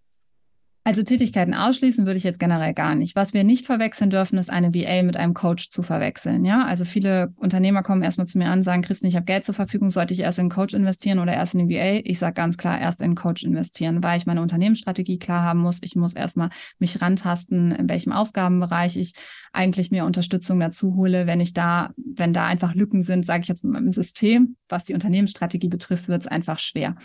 [0.85, 3.15] Also Tätigkeiten ausschließen würde ich jetzt generell gar nicht.
[3.15, 6.45] Was wir nicht verwechseln dürfen, ist eine VA mit einem Coach zu verwechseln.
[6.45, 9.55] Ja, also viele Unternehmer kommen erstmal zu mir an, sagen, Christian, ich habe Geld zur
[9.55, 12.01] Verfügung, sollte ich erst in einen Coach investieren oder erst in eine VA?
[12.05, 15.61] Ich sage ganz klar, erst in einen Coach investieren, weil ich meine Unternehmensstrategie klar haben
[15.61, 15.79] muss.
[15.83, 19.15] Ich muss erstmal mich rantasten, in welchem Aufgabenbereich ich
[19.53, 21.29] eigentlich mir Unterstützung dazu hole.
[21.29, 24.83] Wenn ich da, wenn da einfach Lücken sind, sage ich jetzt mit meinem System, was
[24.85, 26.97] die Unternehmensstrategie betrifft, wird es einfach schwer.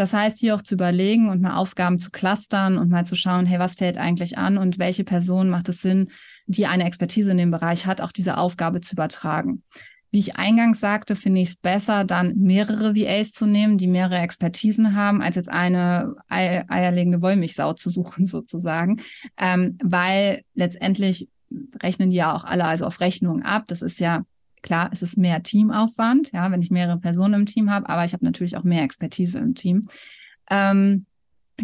[0.00, 3.44] Das heißt, hier auch zu überlegen und mal Aufgaben zu clustern und mal zu schauen,
[3.44, 6.08] hey, was fällt eigentlich an und welche Person macht es Sinn,
[6.46, 9.62] die eine Expertise in dem Bereich hat, auch diese Aufgabe zu übertragen.
[10.10, 14.20] Wie ich eingangs sagte, finde ich es besser, dann mehrere VAs zu nehmen, die mehrere
[14.20, 19.02] Expertisen haben, als jetzt eine eierlegende Wollmilchsau zu suchen, sozusagen.
[19.36, 21.28] Ähm, weil letztendlich
[21.82, 23.64] rechnen die ja auch alle also auf Rechnungen ab.
[23.68, 24.24] Das ist ja
[24.62, 28.12] Klar, es ist mehr Teamaufwand, ja, wenn ich mehrere Personen im Team habe, aber ich
[28.12, 29.82] habe natürlich auch mehr Expertise im Team.
[30.50, 31.06] Ähm,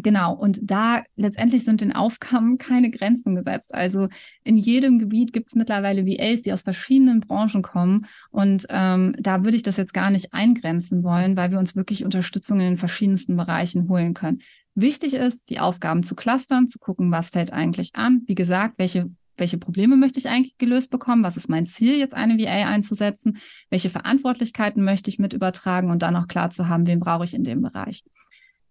[0.02, 3.74] Genau, und da letztendlich sind den Aufgaben keine Grenzen gesetzt.
[3.74, 4.08] Also
[4.44, 8.06] in jedem Gebiet gibt es mittlerweile VAs, die aus verschiedenen Branchen kommen.
[8.30, 12.04] Und ähm, da würde ich das jetzt gar nicht eingrenzen wollen, weil wir uns wirklich
[12.04, 14.40] Unterstützung in den verschiedensten Bereichen holen können.
[14.74, 18.22] Wichtig ist, die Aufgaben zu clustern, zu gucken, was fällt eigentlich an.
[18.26, 21.22] Wie gesagt, welche welche Probleme möchte ich eigentlich gelöst bekommen?
[21.22, 23.38] Was ist mein Ziel, jetzt eine VA einzusetzen?
[23.70, 27.34] Welche Verantwortlichkeiten möchte ich mit übertragen und dann auch klar zu haben, wen brauche ich
[27.34, 28.02] in dem Bereich?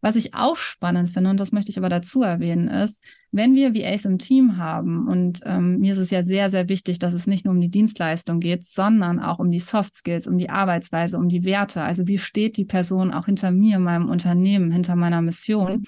[0.06, 3.74] Was ich auch spannend finde, und das möchte ich aber dazu erwähnen, ist, wenn wir
[3.74, 7.26] VAs im Team haben, und ähm, mir ist es ja sehr, sehr wichtig, dass es
[7.26, 11.18] nicht nur um die Dienstleistung geht, sondern auch um die Soft Skills, um die Arbeitsweise,
[11.18, 11.82] um die Werte.
[11.82, 15.86] Also wie steht die Person auch hinter mir, meinem Unternehmen, hinter meiner Mission?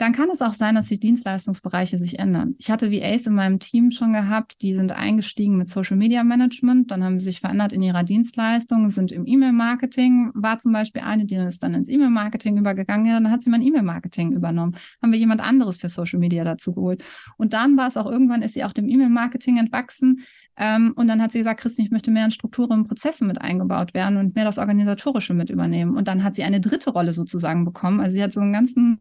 [0.00, 2.54] Dann kann es auch sein, dass die Dienstleistungsbereiche sich ändern.
[2.58, 6.90] Ich hatte VAs in meinem Team schon gehabt, die sind eingestiegen mit Social Media Management,
[6.90, 11.26] dann haben sie sich verändert in ihrer Dienstleistung, sind im E-Mail-Marketing, war zum Beispiel eine,
[11.26, 15.18] die ist dann ins E-Mail-Marketing übergegangen, ja, dann hat sie mein E-Mail-Marketing übernommen, haben wir
[15.18, 17.04] jemand anderes für Social Media dazu geholt.
[17.36, 20.20] Und dann war es auch irgendwann, ist sie auch dem E-Mail-Marketing entwachsen,
[20.62, 23.40] ähm, und dann hat sie gesagt, Christine, ich möchte mehr in Strukturen und Prozesse mit
[23.40, 25.96] eingebaut werden und mehr das Organisatorische mit übernehmen.
[25.96, 27.98] Und dann hat sie eine dritte Rolle sozusagen bekommen.
[27.98, 29.00] Also sie hat so einen ganzen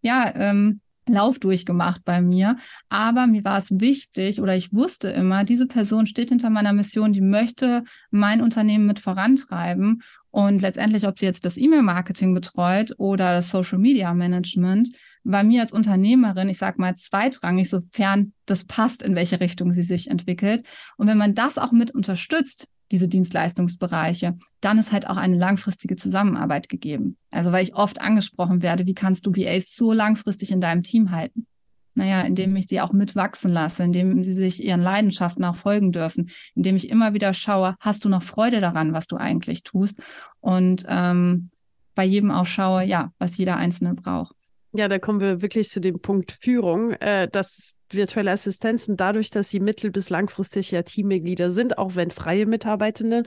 [0.00, 2.56] ja, ähm, Lauf durchgemacht bei mir.
[2.88, 7.12] Aber mir war es wichtig oder ich wusste immer, diese Person steht hinter meiner Mission,
[7.12, 10.02] die möchte mein Unternehmen mit vorantreiben.
[10.34, 14.88] Und letztendlich, ob sie jetzt das E-Mail-Marketing betreut oder das Social-Media-Management,
[15.22, 19.84] war mir als Unternehmerin, ich sag mal, zweitrangig, sofern das passt, in welche Richtung sie
[19.84, 20.66] sich entwickelt.
[20.96, 25.94] Und wenn man das auch mit unterstützt, diese Dienstleistungsbereiche, dann ist halt auch eine langfristige
[25.94, 27.16] Zusammenarbeit gegeben.
[27.30, 31.12] Also weil ich oft angesprochen werde, wie kannst du VAs so langfristig in deinem Team
[31.12, 31.46] halten?
[31.94, 36.30] Naja, indem ich sie auch mitwachsen lasse, indem sie sich ihren Leidenschaften auch folgen dürfen,
[36.54, 40.00] indem ich immer wieder schaue, hast du noch Freude daran, was du eigentlich tust?
[40.40, 41.50] Und ähm,
[41.94, 44.34] bei jedem auch schaue, ja, was jeder Einzelne braucht.
[44.72, 49.48] Ja, da kommen wir wirklich zu dem Punkt Führung, äh, dass virtuelle Assistenzen dadurch, dass
[49.48, 53.22] sie mittel- bis langfristig ja Teammitglieder sind, auch wenn freie Mitarbeitende,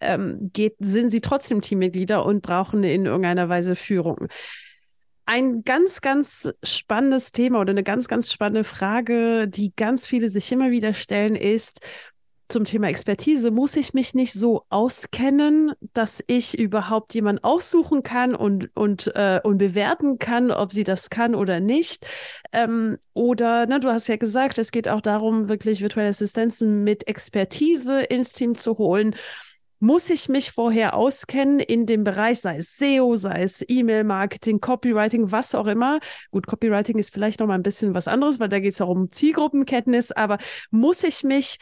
[0.00, 4.28] ähm, geht, sind sie trotzdem Teammitglieder und brauchen in irgendeiner Weise Führung.
[5.26, 10.50] Ein ganz, ganz spannendes Thema oder eine ganz, ganz spannende Frage, die ganz viele sich
[10.52, 11.80] immer wieder stellen, ist,
[12.48, 18.36] zum Thema Expertise muss ich mich nicht so auskennen, dass ich überhaupt jemanden aussuchen kann
[18.36, 22.06] und, und, äh, und bewerten kann, ob sie das kann oder nicht.
[22.52, 27.08] Ähm, oder, ne, du hast ja gesagt, es geht auch darum, wirklich virtuelle Assistenzen mit
[27.08, 29.16] Expertise ins Team zu holen.
[29.78, 35.30] Muss ich mich vorher auskennen in dem Bereich, sei es SEO, sei es E-Mail-Marketing, Copywriting,
[35.30, 36.00] was auch immer?
[36.30, 38.88] Gut, Copywriting ist vielleicht noch mal ein bisschen was anderes, weil da geht es auch
[38.88, 40.38] um Zielgruppenkenntnis, aber
[40.70, 41.58] muss ich mich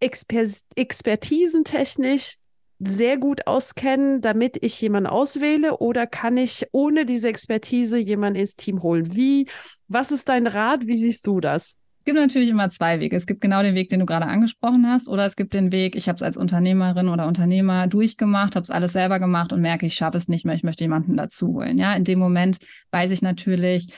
[0.00, 2.36] Exper expertisentechnisch
[2.78, 5.78] sehr gut auskennen, damit ich jemanden auswähle?
[5.78, 9.14] Oder kann ich ohne diese Expertise jemanden ins Team holen?
[9.14, 9.48] Wie,
[9.88, 10.86] was ist dein Rat?
[10.86, 11.76] Wie siehst du das?
[12.04, 13.16] Es gibt natürlich immer zwei Wege.
[13.16, 15.96] Es gibt genau den Weg, den du gerade angesprochen hast, oder es gibt den Weg,
[15.96, 19.86] ich habe es als Unternehmerin oder Unternehmer durchgemacht, habe es alles selber gemacht und merke,
[19.86, 21.78] ich schaffe es nicht mehr, ich möchte jemanden dazu holen.
[21.78, 22.58] Ja, in dem Moment
[22.90, 23.88] weiß ich natürlich,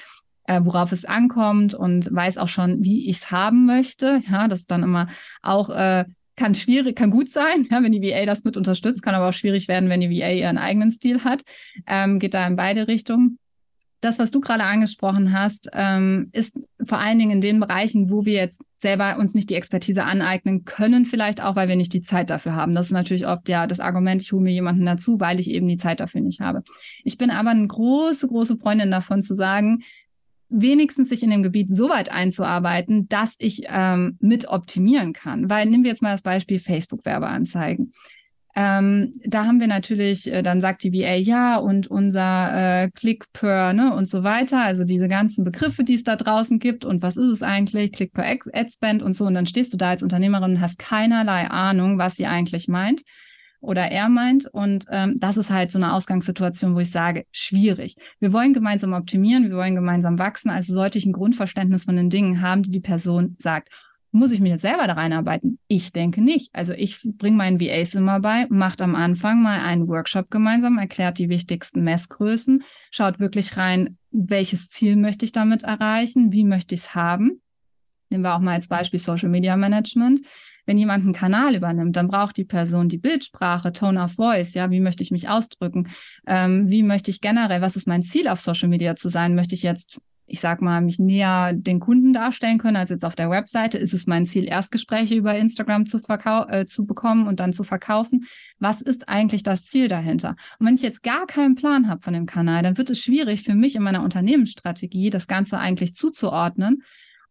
[0.44, 4.22] äh, worauf es ankommt und weiß auch schon, wie ich es haben möchte.
[4.30, 5.08] Ja, das ist dann immer
[5.42, 6.04] auch äh,
[6.36, 9.32] kann schwierig, kann gut sein, ja, wenn die VA das mit unterstützt, kann aber auch
[9.32, 11.42] schwierig werden, wenn die VA ihren eigenen Stil hat.
[11.88, 13.40] Ähm, geht da in beide Richtungen.
[14.06, 18.24] Das, was du gerade angesprochen hast, ähm, ist vor allen Dingen in den Bereichen, wo
[18.24, 22.02] wir jetzt selber uns nicht die Expertise aneignen können, vielleicht auch, weil wir nicht die
[22.02, 22.76] Zeit dafür haben.
[22.76, 25.66] Das ist natürlich oft ja das Argument, ich hole mir jemanden dazu, weil ich eben
[25.66, 26.62] die Zeit dafür nicht habe.
[27.02, 29.82] Ich bin aber eine große, große Freundin davon zu sagen,
[30.48, 35.50] wenigstens sich in dem Gebiet so weit einzuarbeiten, dass ich ähm, mit optimieren kann.
[35.50, 37.90] Weil nehmen wir jetzt mal das Beispiel Facebook-Werbeanzeigen.
[38.58, 43.30] Ähm, da haben wir natürlich, äh, dann sagt die VA ja und unser äh, Click
[43.34, 47.02] per ne, und so weiter, also diese ganzen Begriffe, die es da draußen gibt und
[47.02, 49.90] was ist es eigentlich, Click per Ad Spend und so und dann stehst du da
[49.90, 53.02] als Unternehmerin und hast keinerlei Ahnung, was sie eigentlich meint
[53.60, 54.46] oder er meint.
[54.46, 57.96] Und ähm, das ist halt so eine Ausgangssituation, wo ich sage, schwierig.
[58.20, 62.08] Wir wollen gemeinsam optimieren, wir wollen gemeinsam wachsen, also sollte ich ein Grundverständnis von den
[62.08, 63.68] Dingen haben, die die Person sagt.
[64.12, 65.58] Muss ich mich jetzt selber da reinarbeiten?
[65.68, 66.50] Ich denke nicht.
[66.54, 71.18] Also ich bringe meinen VAs immer bei, macht am Anfang mal einen Workshop gemeinsam, erklärt
[71.18, 76.82] die wichtigsten Messgrößen, schaut wirklich rein, welches Ziel möchte ich damit erreichen, wie möchte ich
[76.82, 77.42] es haben.
[78.08, 80.20] Nehmen wir auch mal als Beispiel Social Media Management
[80.66, 84.70] wenn jemand einen Kanal übernimmt, dann braucht die Person die Bildsprache, Tone of Voice, ja,
[84.70, 85.88] wie möchte ich mich ausdrücken,
[86.26, 89.34] ähm, wie möchte ich generell, was ist mein Ziel auf Social Media zu sein?
[89.34, 93.14] Möchte ich jetzt ich sag mal, mich näher den Kunden darstellen können als jetzt auf
[93.14, 93.78] der Webseite?
[93.78, 98.26] Ist es mein Ziel, Erstgespräche über Instagram zu, äh, zu bekommen und dann zu verkaufen?
[98.58, 100.36] Was ist eigentlich das Ziel dahinter?
[100.58, 103.42] Und wenn ich jetzt gar keinen Plan habe von dem Kanal, dann wird es schwierig
[103.42, 106.82] für mich in meiner Unternehmensstrategie, das Ganze eigentlich zuzuordnen.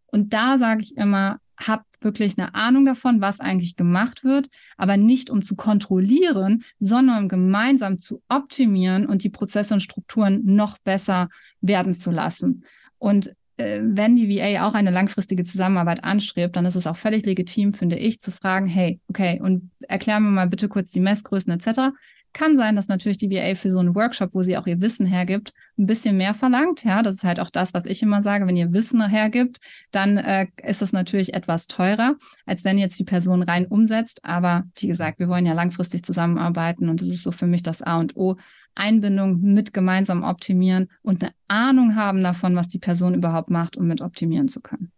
[0.07, 4.97] Und da sage ich immer, habt wirklich eine Ahnung davon, was eigentlich gemacht wird, aber
[4.97, 10.77] nicht um zu kontrollieren, sondern um gemeinsam zu optimieren und die Prozesse und Strukturen noch
[10.77, 11.29] besser
[11.61, 12.63] werden zu lassen.
[12.97, 17.25] Und äh, wenn die VA auch eine langfristige Zusammenarbeit anstrebt, dann ist es auch völlig
[17.25, 21.53] legitim, finde ich, zu fragen, hey, okay, und erklär mir mal bitte kurz die Messgrößen
[21.53, 21.95] etc
[22.33, 25.05] Kann sein, dass natürlich die VA für so einen Workshop, wo sie auch ihr Wissen
[25.05, 26.83] hergibt, ein bisschen mehr verlangt.
[26.83, 28.45] Ja, das ist halt auch das, was ich immer sage.
[28.45, 29.59] Wenn ihr Wissen hergibt,
[29.91, 34.19] dann äh, ist es natürlich etwas teurer, als wenn jetzt die Person rein umsetzt.
[34.25, 37.81] Aber wie gesagt, wir wollen ja langfristig zusammenarbeiten und das ist so für mich das
[37.81, 38.35] A und O.
[38.75, 43.87] Einbindung mit gemeinsam optimieren und eine Ahnung haben davon, was die Person überhaupt macht, um
[43.87, 44.91] mit optimieren zu können.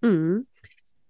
[0.00, 0.46] Mhm.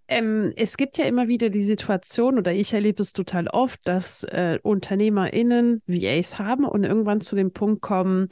[0.06, 4.22] Ähm, es gibt ja immer wieder die Situation, oder ich erlebe es total oft, dass
[4.24, 8.28] äh, UnternehmerInnen VAs haben und irgendwann zu dem Punkt kommen,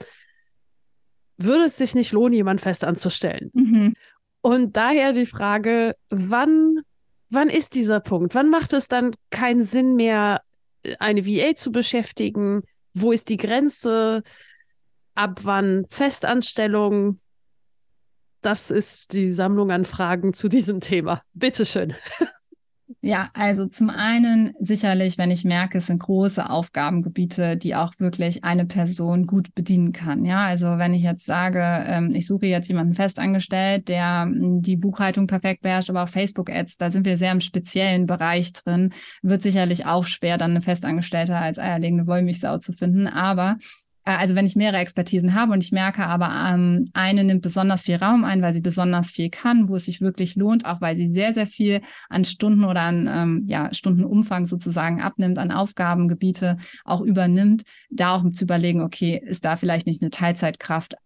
[1.38, 3.50] würde es sich nicht lohnen, jemanden fest anzustellen?
[3.54, 3.94] Mhm.
[4.42, 6.80] Und daher die Frage, wann,
[7.30, 8.34] wann ist dieser Punkt?
[8.34, 10.42] Wann macht es dann keinen Sinn mehr,
[10.98, 12.62] eine VA zu beschäftigen?
[12.94, 14.22] Wo ist die Grenze?
[15.14, 17.20] Ab wann Festanstellung?
[18.40, 21.22] Das ist die Sammlung an Fragen zu diesem Thema.
[21.32, 21.94] Bitteschön.
[23.04, 28.44] Ja, also zum einen sicherlich, wenn ich merke, es sind große Aufgabengebiete, die auch wirklich
[28.44, 30.24] eine Person gut bedienen kann.
[30.24, 34.76] Ja, also wenn ich jetzt sage, ähm, ich suche jetzt jemanden festangestellt, der hm, die
[34.76, 39.42] Buchhaltung perfekt beherrscht, aber auch Facebook-Ads, da sind wir sehr im speziellen Bereich drin, wird
[39.42, 43.08] sicherlich auch schwer, dann eine Festangestellte als eierlegende Wollmilchsau zu finden.
[43.08, 43.56] Aber
[44.04, 47.96] also wenn ich mehrere Expertisen habe und ich merke aber, ähm, eine nimmt besonders viel
[47.96, 51.08] Raum ein, weil sie besonders viel kann, wo es sich wirklich lohnt, auch weil sie
[51.08, 57.00] sehr, sehr viel an Stunden oder an ähm, ja, Stundenumfang sozusagen abnimmt, an Aufgabengebiete auch
[57.00, 60.96] übernimmt, da auch zu überlegen, okay, ist da vielleicht nicht eine Teilzeitkraft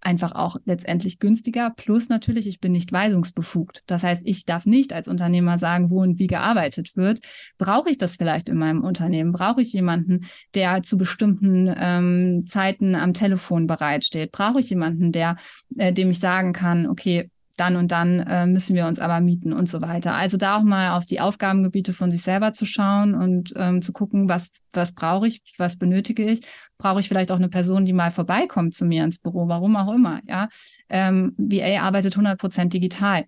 [0.00, 1.70] einfach auch letztendlich günstiger.
[1.76, 3.82] Plus natürlich, ich bin nicht weisungsbefugt.
[3.86, 7.20] Das heißt, ich darf nicht als Unternehmer sagen, wo und wie gearbeitet wird.
[7.58, 9.32] Brauche ich das vielleicht in meinem Unternehmen?
[9.32, 14.32] Brauche ich jemanden, der zu bestimmten ähm, Zeiten am Telefon bereitsteht?
[14.32, 15.36] Brauche ich jemanden, der,
[15.76, 17.30] äh, dem ich sagen kann, okay,
[17.60, 20.14] dann und dann äh, müssen wir uns aber mieten und so weiter.
[20.14, 23.92] Also da auch mal auf die Aufgabengebiete von sich selber zu schauen und ähm, zu
[23.92, 26.40] gucken, was, was brauche ich, was benötige ich.
[26.78, 29.92] Brauche ich vielleicht auch eine Person, die mal vorbeikommt zu mir ins Büro, warum auch
[29.92, 30.20] immer.
[30.26, 30.48] Ja,
[30.88, 33.26] ähm, VA arbeitet 100 Prozent digital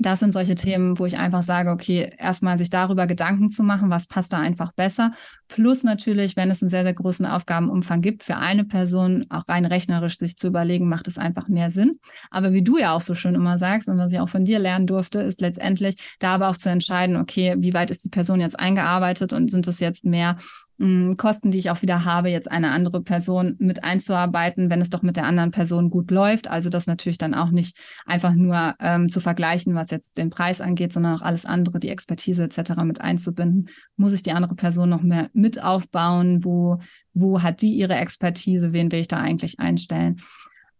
[0.00, 3.90] das sind solche Themen, wo ich einfach sage, okay, erstmal sich darüber Gedanken zu machen,
[3.90, 5.12] was passt da einfach besser.
[5.46, 9.66] Plus natürlich, wenn es einen sehr, sehr großen Aufgabenumfang gibt, für eine Person auch rein
[9.66, 11.98] rechnerisch sich zu überlegen, macht es einfach mehr Sinn.
[12.30, 14.58] Aber wie du ja auch so schön immer sagst und was ich auch von dir
[14.58, 18.40] lernen durfte, ist letztendlich da aber auch zu entscheiden, okay, wie weit ist die Person
[18.40, 20.36] jetzt eingearbeitet und sind es jetzt mehr
[21.18, 25.02] Kosten, die ich auch wieder habe, jetzt eine andere Person mit einzuarbeiten, wenn es doch
[25.02, 26.48] mit der anderen Person gut läuft.
[26.48, 30.62] Also das natürlich dann auch nicht einfach nur ähm, zu vergleichen, was jetzt den Preis
[30.62, 32.76] angeht, sondern auch alles andere, die Expertise etc.
[32.84, 33.68] mit einzubinden.
[33.96, 36.44] Muss ich die andere Person noch mehr mit aufbauen?
[36.44, 36.78] Wo,
[37.12, 38.72] wo hat die ihre Expertise?
[38.72, 40.16] Wen will ich da eigentlich einstellen?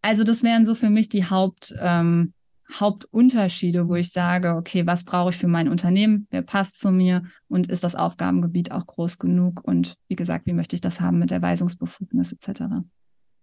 [0.01, 2.33] Also das wären so für mich die Haupt, ähm,
[2.73, 6.27] Hauptunterschiede, wo ich sage, okay, was brauche ich für mein Unternehmen?
[6.31, 7.23] Wer passt zu mir?
[7.49, 9.61] Und ist das Aufgabengebiet auch groß genug?
[9.65, 12.63] Und wie gesagt, wie möchte ich das haben mit der Weisungsbefugnis etc.?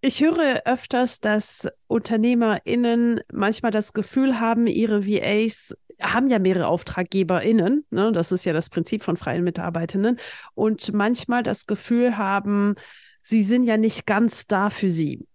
[0.01, 7.85] Ich höre öfters, dass UnternehmerInnen manchmal das Gefühl haben, ihre VAs haben ja mehrere AuftraggeberInnen.
[7.89, 8.11] Ne?
[8.11, 10.17] Das ist ja das Prinzip von freien Mitarbeitenden.
[10.53, 12.75] Und manchmal das Gefühl haben,
[13.23, 15.25] sie sind ja nicht ganz da für sie.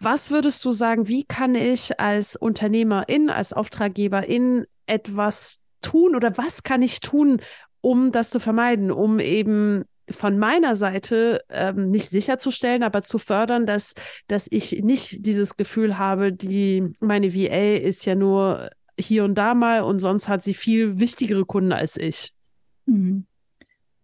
[0.00, 6.62] Was würdest du sagen, wie kann ich als Unternehmerin, als Auftraggeberin etwas tun oder was
[6.62, 7.40] kann ich tun,
[7.80, 13.66] um das zu vermeiden, um eben von meiner Seite ähm, nicht sicherzustellen, aber zu fördern,
[13.66, 13.94] dass,
[14.26, 19.54] dass ich nicht dieses Gefühl habe, die, meine VA ist ja nur hier und da
[19.54, 22.32] mal und sonst hat sie viel wichtigere Kunden als ich.
[22.86, 23.26] Mhm.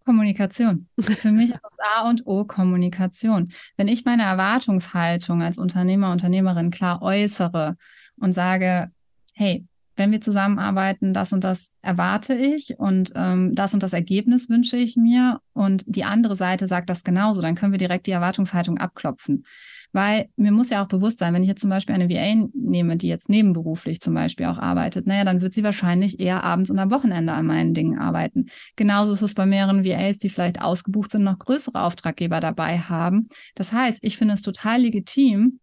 [0.05, 0.87] Kommunikation.
[0.99, 1.59] Für mich ist
[1.95, 3.51] A und O Kommunikation.
[3.75, 7.75] Wenn ich meine Erwartungshaltung als Unternehmer, Unternehmerin klar äußere
[8.17, 8.91] und sage,
[9.33, 9.65] hey,
[9.97, 14.77] wenn wir zusammenarbeiten, das und das erwarte ich und ähm, das und das Ergebnis wünsche
[14.77, 18.77] ich mir und die andere Seite sagt das genauso, dann können wir direkt die Erwartungshaltung
[18.77, 19.45] abklopfen.
[19.95, 22.97] Weil mir muss ja auch bewusst sein, wenn ich jetzt zum Beispiel eine VA nehme,
[22.97, 26.77] die jetzt nebenberuflich zum Beispiel auch arbeitet, naja, dann wird sie wahrscheinlich eher abends und
[26.79, 28.47] am Wochenende an meinen Dingen arbeiten.
[28.75, 33.29] Genauso ist es bei mehreren VAs, die vielleicht ausgebucht sind, noch größere Auftraggeber dabei haben.
[33.55, 35.61] Das heißt, ich finde es total legitim,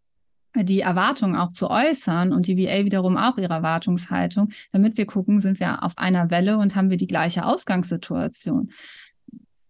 [0.54, 5.40] die Erwartung auch zu äußern und die VA wiederum auch ihre Erwartungshaltung, damit wir gucken,
[5.40, 8.70] sind wir auf einer Welle und haben wir die gleiche Ausgangssituation.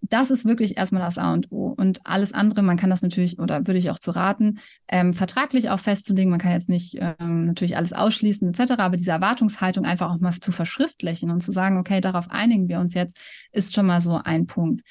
[0.04, 1.68] Das ist wirklich erstmal das A und O.
[1.76, 5.70] Und alles andere, man kann das natürlich, oder würde ich auch zu raten, ähm, vertraglich
[5.70, 6.30] auch festzulegen.
[6.30, 10.32] Man kann jetzt nicht ähm, natürlich alles ausschließen etc., aber diese Erwartungshaltung einfach auch mal
[10.32, 13.16] zu verschriftlichen und zu sagen, okay, darauf einigen wir uns jetzt,
[13.52, 14.82] ist schon mal so ein Punkt.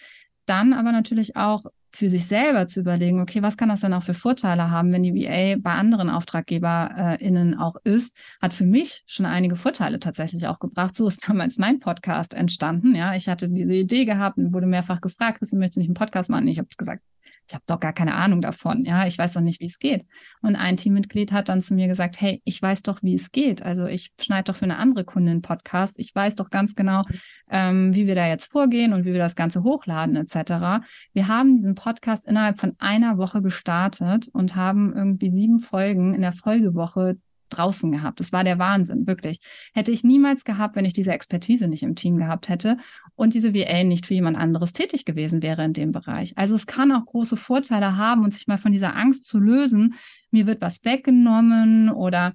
[0.45, 4.03] Dann aber natürlich auch für sich selber zu überlegen, okay, was kann das denn auch
[4.03, 9.25] für Vorteile haben, wenn die VA bei anderen AuftraggeberInnen auch ist, hat für mich schon
[9.25, 10.95] einige Vorteile tatsächlich auch gebracht.
[10.95, 12.95] So ist damals mein Podcast entstanden.
[12.95, 15.95] Ja, ich hatte diese Idee gehabt und wurde mehrfach gefragt, Christian, möchtest du nicht einen
[15.95, 16.47] Podcast machen?
[16.47, 17.03] Ich habe gesagt,
[17.51, 18.85] ich habe doch gar keine Ahnung davon.
[18.85, 20.05] Ja, ich weiß doch nicht, wie es geht.
[20.41, 23.61] Und ein Teammitglied hat dann zu mir gesagt, hey, ich weiß doch, wie es geht.
[23.61, 25.99] Also ich schneide doch für eine andere Kundin Podcast.
[25.99, 27.03] Ich weiß doch ganz genau,
[27.49, 30.85] ähm, wie wir da jetzt vorgehen und wie wir das Ganze hochladen etc.
[31.11, 36.21] Wir haben diesen Podcast innerhalb von einer Woche gestartet und haben irgendwie sieben Folgen in
[36.21, 37.17] der Folgewoche
[37.57, 38.19] draußen gehabt.
[38.19, 39.39] Das war der Wahnsinn, wirklich.
[39.73, 42.77] Hätte ich niemals gehabt, wenn ich diese Expertise nicht im Team gehabt hätte
[43.15, 46.37] und diese VA nicht für jemand anderes tätig gewesen wäre in dem Bereich.
[46.37, 49.95] Also es kann auch große Vorteile haben und sich mal von dieser Angst zu lösen,
[50.31, 52.33] mir wird was weggenommen oder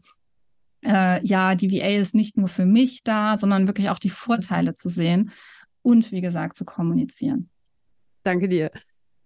[0.84, 4.74] äh, ja, die VA ist nicht nur für mich da, sondern wirklich auch die Vorteile
[4.74, 5.32] zu sehen
[5.82, 7.50] und wie gesagt zu kommunizieren.
[8.22, 8.70] Danke dir.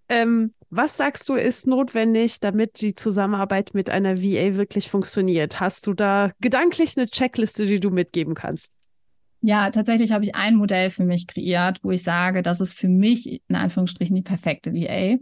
[0.09, 5.61] Ähm, was sagst du, ist notwendig, damit die Zusammenarbeit mit einer VA wirklich funktioniert?
[5.61, 8.73] Hast du da gedanklich eine Checkliste, die du mitgeben kannst?
[9.43, 12.89] Ja, tatsächlich habe ich ein Modell für mich kreiert, wo ich sage, das ist für
[12.89, 15.19] mich in Anführungsstrichen die perfekte VA.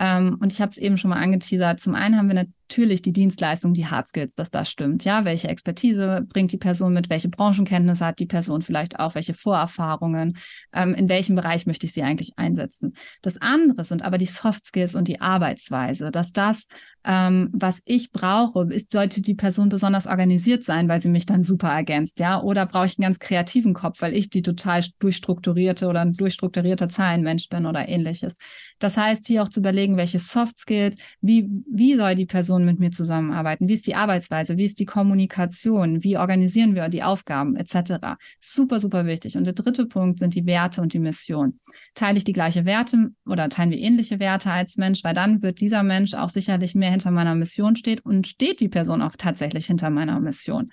[0.00, 1.80] Ähm, und ich habe es eben schon mal angeteasert.
[1.80, 5.04] Zum einen haben wir natürlich die Dienstleistung, die Hard Skills, dass das stimmt.
[5.04, 9.32] Ja, welche Expertise bringt die Person mit, welche Branchenkenntnisse hat die Person vielleicht auch, welche
[9.32, 10.36] Vorerfahrungen,
[10.74, 12.92] ähm, in welchem Bereich möchte ich sie eigentlich einsetzen.
[13.22, 16.66] Das andere sind aber die Soft Skills und die Arbeitsweise, dass das,
[17.04, 21.44] ähm, was ich brauche, ist, sollte die Person besonders organisiert sein, weil sie mich dann
[21.44, 25.86] super ergänzt, ja, oder brauche ich einen ganz kreativen Kopf, weil ich die total durchstrukturierte
[25.86, 28.36] oder ein durchstrukturierter Zahlenmensch bin oder ähnliches.
[28.78, 32.66] Das heißt, hier auch zu überlegen, welche Soft Skills, wie, wie soll die Person Personen
[32.66, 33.68] mit mir zusammenarbeiten?
[33.68, 34.56] Wie ist die Arbeitsweise?
[34.56, 36.02] Wie ist die Kommunikation?
[36.02, 38.16] Wie organisieren wir die Aufgaben etc.?
[38.40, 39.36] Super, super wichtig.
[39.36, 41.60] Und der dritte Punkt sind die Werte und die Mission.
[41.94, 45.60] Teile ich die gleiche Werte oder teilen wir ähnliche Werte als Mensch, weil dann wird
[45.60, 49.66] dieser Mensch auch sicherlich mehr hinter meiner Mission steht und steht die Person auch tatsächlich
[49.66, 50.72] hinter meiner Mission.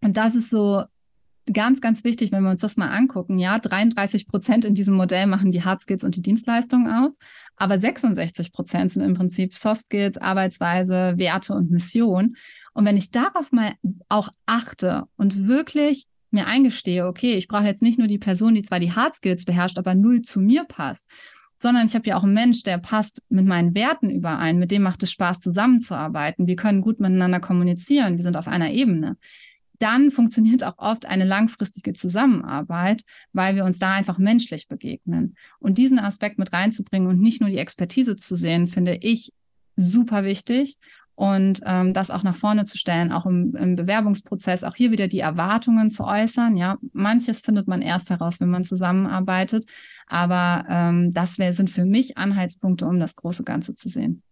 [0.00, 0.84] Und das ist so
[1.52, 3.38] ganz, ganz wichtig, wenn wir uns das mal angucken.
[3.38, 7.16] Ja, 33 Prozent in diesem Modell machen die Hard Skills und die Dienstleistungen aus,
[7.56, 12.36] aber 66 Prozent sind im Prinzip Soft Skills, Arbeitsweise, Werte und Mission.
[12.72, 13.72] Und wenn ich darauf mal
[14.08, 18.62] auch achte und wirklich mir eingestehe, okay, ich brauche jetzt nicht nur die Person, die
[18.62, 21.06] zwar die Hard Skills beherrscht, aber null zu mir passt,
[21.58, 24.82] sondern ich habe ja auch einen Mensch, der passt mit meinen Werten überein, mit dem
[24.82, 26.46] macht es Spaß zusammenzuarbeiten.
[26.46, 29.16] Wir können gut miteinander kommunizieren, wir sind auf einer Ebene
[29.80, 35.34] dann funktioniert auch oft eine langfristige Zusammenarbeit, weil wir uns da einfach menschlich begegnen.
[35.58, 39.32] Und diesen Aspekt mit reinzubringen und nicht nur die Expertise zu sehen, finde ich
[39.76, 40.76] super wichtig.
[41.14, 45.06] Und ähm, das auch nach vorne zu stellen, auch im, im, Bewerbungsprozess, auch hier wieder
[45.06, 46.56] die Erwartungen zu äußern.
[46.56, 49.66] Ja, manches findet man erst heraus, wenn man zusammenarbeitet.
[50.06, 54.22] Aber ähm, das wär, sind für mich Anhaltspunkte, um das große Ganze zu sehen.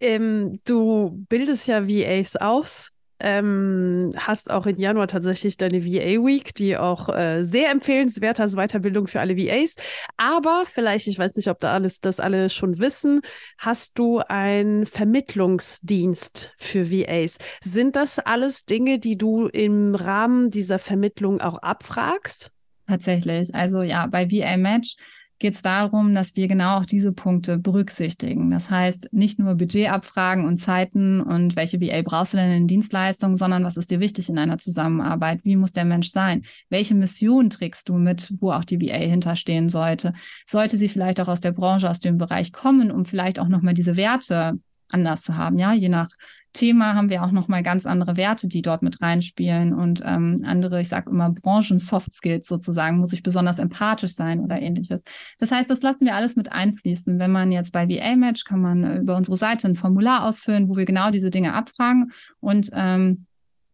[0.00, 6.54] Ähm, du bildest ja VAs aus ähm, hast auch in Januar tatsächlich deine VA Week,
[6.54, 9.76] die auch äh, sehr empfehlenswert als Weiterbildung für alle VAs.
[10.16, 13.20] Aber vielleicht, ich weiß nicht, ob da alles das alle schon wissen,
[13.58, 17.38] hast du einen Vermittlungsdienst für VAs.
[17.62, 22.50] Sind das alles Dinge, die du im Rahmen dieser Vermittlung auch abfragst?
[22.86, 23.54] Tatsächlich.
[23.54, 24.96] Also ja, bei VA Match
[25.38, 28.50] geht es darum, dass wir genau auch diese Punkte berücksichtigen.
[28.50, 33.36] Das heißt, nicht nur Budgetabfragen und Zeiten und welche VA brauchst du denn in Dienstleistungen,
[33.36, 35.44] sondern was ist dir wichtig in einer Zusammenarbeit?
[35.44, 36.42] Wie muss der Mensch sein?
[36.70, 40.12] Welche Mission trägst du mit, wo auch die VA hinterstehen sollte?
[40.46, 43.74] Sollte sie vielleicht auch aus der Branche, aus dem Bereich kommen, um vielleicht auch nochmal
[43.74, 46.10] diese Werte anders zu haben, ja, je nach
[46.52, 50.80] Thema haben wir auch nochmal ganz andere Werte, die dort mit reinspielen und ähm, andere,
[50.80, 55.02] ich sage immer Branchen-Soft Skills sozusagen, muss ich besonders empathisch sein oder ähnliches.
[55.38, 57.18] Das heißt, das lassen wir alles mit einfließen.
[57.18, 60.84] Wenn man jetzt bei VA-Match kann man über unsere Seite ein Formular ausfüllen, wo wir
[60.84, 63.26] genau diese Dinge abfragen und ähm,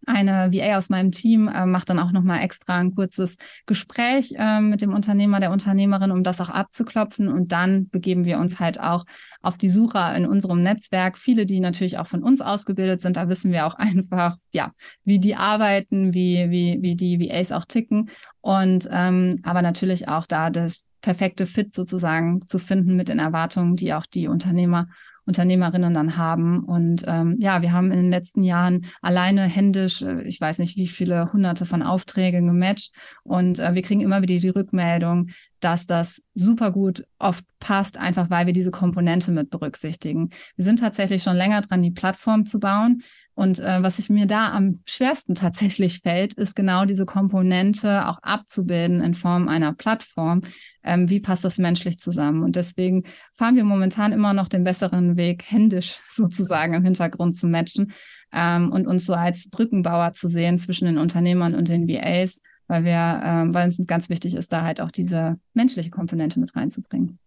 [0.07, 3.37] eine VA aus meinem Team äh, macht dann auch nochmal extra ein kurzes
[3.67, 7.29] Gespräch äh, mit dem Unternehmer, der Unternehmerin, um das auch abzuklopfen.
[7.29, 9.05] Und dann begeben wir uns halt auch
[9.43, 11.19] auf die Suche in unserem Netzwerk.
[11.19, 14.73] Viele, die natürlich auch von uns ausgebildet sind, da wissen wir auch einfach, ja,
[15.05, 18.11] wie die arbeiten, wie, wie, wie die VAs auch ticken.
[18.41, 23.77] Und ähm, aber natürlich auch da das perfekte Fit sozusagen zu finden mit den Erwartungen,
[23.77, 24.89] die auch die Unternehmer
[25.27, 26.65] Unternehmerinnen dann haben.
[26.65, 30.77] Und ähm, ja, wir haben in den letzten Jahren alleine händisch, äh, ich weiß nicht
[30.77, 32.95] wie viele hunderte von Aufträgen gematcht.
[33.23, 35.29] Und äh, wir kriegen immer wieder die Rückmeldung,
[35.61, 40.31] dass das super gut oft passt, einfach weil wir diese Komponente mit berücksichtigen.
[40.57, 43.03] Wir sind tatsächlich schon länger dran, die Plattform zu bauen.
[43.35, 48.19] Und äh, was ich mir da am schwersten tatsächlich fällt, ist genau diese Komponente auch
[48.23, 50.43] abzubilden in Form einer Plattform.
[50.85, 52.43] Ähm, wie passt das menschlich zusammen?
[52.45, 57.49] Und deswegen fahren wir momentan immer noch den besseren Weg, händisch sozusagen im Hintergrund zu
[57.49, 57.93] matchen
[58.33, 62.85] ähm, und uns so als Brückenbauer zu sehen zwischen den Unternehmern und den VAs, weil
[62.85, 66.55] wir, ähm, weil es uns ganz wichtig ist, da halt auch diese menschliche Komponente mit
[66.55, 67.19] reinzubringen.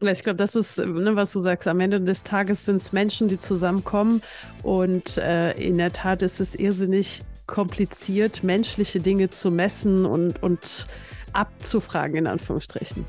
[0.00, 1.66] Ich glaube, das ist, ne, was du sagst.
[1.66, 4.22] Am Ende des Tages sind es Menschen, die zusammenkommen.
[4.62, 10.86] Und äh, in der Tat ist es irrsinnig kompliziert, menschliche Dinge zu messen und, und
[11.32, 13.06] abzufragen, in Anführungsstrichen.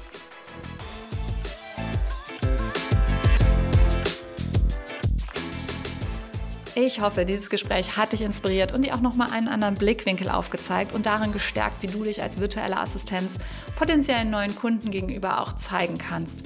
[6.74, 10.94] Ich hoffe, dieses Gespräch hat dich inspiriert und dir auch nochmal einen anderen Blickwinkel aufgezeigt
[10.94, 13.38] und darin gestärkt, wie du dich als virtuelle Assistenz
[13.76, 16.44] potenziellen neuen Kunden gegenüber auch zeigen kannst.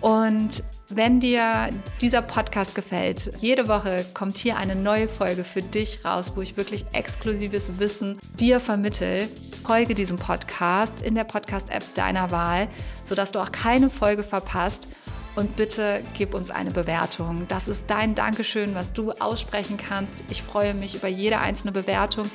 [0.00, 1.70] Und wenn dir
[2.00, 6.56] dieser Podcast gefällt, jede Woche kommt hier eine neue Folge für dich raus, wo ich
[6.56, 9.28] wirklich exklusives Wissen dir vermittel.
[9.66, 12.68] Folge diesem Podcast in der Podcast-App deiner Wahl,
[13.04, 14.86] sodass du auch keine Folge verpasst.
[15.34, 17.44] Und bitte gib uns eine Bewertung.
[17.48, 20.14] Das ist dein Dankeschön, was du aussprechen kannst.
[20.30, 22.30] Ich freue mich über jede einzelne Bewertung.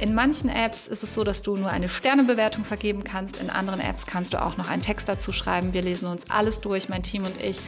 [0.00, 3.40] In manchen Apps ist es so, dass du nur eine Sternebewertung vergeben kannst.
[3.40, 5.72] In anderen Apps kannst du auch noch einen Text dazu schreiben.
[5.72, 7.60] Wir lesen uns alles durch, mein Team und ich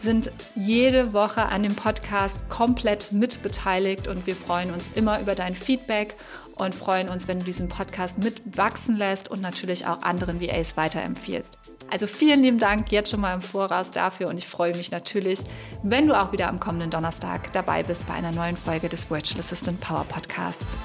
[0.00, 5.54] sind jede Woche an dem Podcast komplett mitbeteiligt und wir freuen uns immer über dein
[5.54, 6.14] Feedback
[6.54, 11.58] und freuen uns, wenn du diesen Podcast mitwachsen lässt und natürlich auch anderen VAs weiterempfiehlst.
[11.90, 15.40] Also vielen lieben Dank jetzt schon mal im Voraus dafür und ich freue mich natürlich,
[15.82, 19.40] wenn du auch wieder am kommenden Donnerstag dabei bist bei einer neuen Folge des Virtual
[19.40, 20.76] Assistant Power Podcasts.